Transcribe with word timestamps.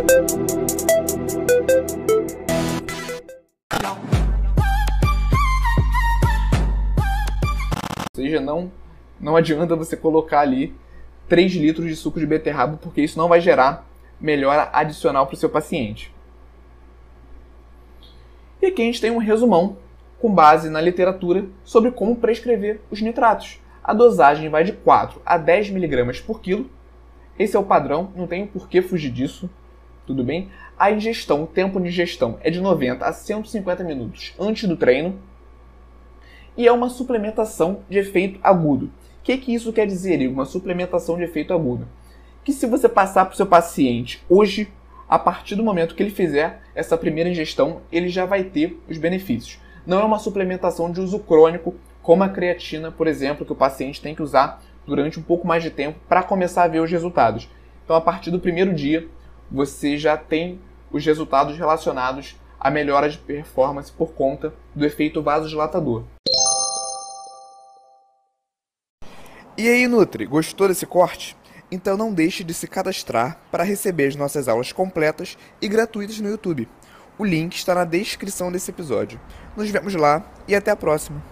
Ou 0.00 0.06
seja, 8.16 8.40
não, 8.40 8.72
não 9.20 9.36
adianta 9.36 9.76
você 9.76 9.96
colocar 9.96 10.40
ali 10.40 10.74
3 11.28 11.52
litros 11.52 11.86
de 11.86 11.96
suco 11.96 12.18
de 12.18 12.26
beterraba, 12.26 12.78
porque 12.78 13.02
isso 13.02 13.18
não 13.18 13.28
vai 13.28 13.42
gerar 13.42 13.86
melhora 14.18 14.70
adicional 14.72 15.26
para 15.26 15.34
o 15.34 15.38
seu 15.38 15.50
paciente. 15.50 16.14
E 18.62 18.66
aqui 18.66 18.80
a 18.80 18.84
gente 18.86 19.00
tem 19.02 19.10
um 19.10 19.18
resumão 19.18 19.76
com 20.18 20.32
base 20.32 20.70
na 20.70 20.80
literatura 20.80 21.44
sobre 21.62 21.90
como 21.90 22.16
prescrever 22.16 22.80
os 22.90 23.02
nitratos. 23.02 23.60
A 23.84 23.92
dosagem 23.92 24.48
vai 24.48 24.64
de 24.64 24.72
4 24.72 25.20
a 25.26 25.36
10 25.36 25.68
mg 25.70 26.22
por 26.22 26.40
quilo. 26.40 26.70
Esse 27.38 27.54
é 27.54 27.58
o 27.58 27.64
padrão, 27.64 28.12
não 28.16 28.26
tem 28.26 28.46
por 28.46 28.68
que 28.68 28.80
fugir 28.82 29.10
disso, 29.10 29.48
tudo 30.06 30.24
bem? 30.24 30.48
A 30.78 30.90
ingestão, 30.90 31.42
o 31.42 31.46
tempo 31.46 31.80
de 31.80 31.88
ingestão 31.88 32.38
é 32.42 32.50
de 32.50 32.60
90 32.60 33.04
a 33.04 33.12
150 33.12 33.84
minutos 33.84 34.34
antes 34.38 34.68
do 34.68 34.76
treino. 34.76 35.18
E 36.56 36.66
é 36.66 36.72
uma 36.72 36.88
suplementação 36.88 37.80
de 37.88 37.98
efeito 37.98 38.40
agudo. 38.42 38.86
O 38.86 39.22
que, 39.22 39.36
que 39.36 39.54
isso 39.54 39.72
quer 39.72 39.86
dizer, 39.86 40.20
Igor? 40.20 40.34
Uma 40.34 40.44
suplementação 40.44 41.16
de 41.16 41.24
efeito 41.24 41.52
agudo. 41.52 41.86
Que 42.42 42.52
se 42.52 42.66
você 42.66 42.88
passar 42.88 43.26
para 43.26 43.34
o 43.34 43.36
seu 43.36 43.46
paciente 43.46 44.24
hoje, 44.28 44.72
a 45.08 45.18
partir 45.18 45.54
do 45.54 45.62
momento 45.62 45.94
que 45.94 46.02
ele 46.02 46.10
fizer 46.10 46.62
essa 46.74 46.96
primeira 46.96 47.28
ingestão, 47.28 47.82
ele 47.92 48.08
já 48.08 48.24
vai 48.24 48.44
ter 48.44 48.80
os 48.88 48.96
benefícios. 48.96 49.58
Não 49.86 50.00
é 50.00 50.04
uma 50.04 50.18
suplementação 50.18 50.90
de 50.90 51.00
uso 51.00 51.18
crônico, 51.18 51.74
como 52.02 52.22
a 52.22 52.28
creatina, 52.28 52.90
por 52.90 53.06
exemplo, 53.06 53.44
que 53.44 53.52
o 53.52 53.56
paciente 53.56 54.00
tem 54.00 54.14
que 54.14 54.22
usar 54.22 54.62
durante 54.86 55.18
um 55.18 55.22
pouco 55.22 55.46
mais 55.46 55.62
de 55.62 55.70
tempo 55.70 55.98
para 56.08 56.22
começar 56.22 56.64
a 56.64 56.68
ver 56.68 56.80
os 56.80 56.90
resultados. 56.90 57.48
Então, 57.84 57.96
a 57.96 58.00
partir 58.00 58.30
do 58.30 58.40
primeiro 58.40 58.72
dia, 58.72 59.08
você 59.50 59.98
já 59.98 60.16
tem 60.16 60.60
os 60.90 61.04
resultados 61.04 61.56
relacionados 61.56 62.36
à 62.58 62.70
melhora 62.70 63.08
de 63.08 63.18
performance 63.18 63.90
por 63.90 64.12
conta 64.12 64.52
do 64.74 64.84
efeito 64.84 65.22
vasodilatador. 65.22 66.04
E 69.56 69.68
aí, 69.68 69.86
Nutri, 69.86 70.24
gostou 70.26 70.68
desse 70.68 70.86
corte? 70.86 71.36
Então 71.70 71.96
não 71.96 72.12
deixe 72.12 72.42
de 72.42 72.52
se 72.52 72.66
cadastrar 72.66 73.38
para 73.50 73.62
receber 73.62 74.08
as 74.08 74.16
nossas 74.16 74.48
aulas 74.48 74.72
completas 74.72 75.38
e 75.60 75.68
gratuitas 75.68 76.18
no 76.18 76.28
YouTube. 76.28 76.68
O 77.18 77.24
link 77.24 77.54
está 77.54 77.74
na 77.74 77.84
descrição 77.84 78.50
desse 78.50 78.70
episódio. 78.70 79.20
Nos 79.56 79.70
vemos 79.70 79.94
lá 79.94 80.24
e 80.48 80.54
até 80.54 80.70
a 80.70 80.76
próxima! 80.76 81.29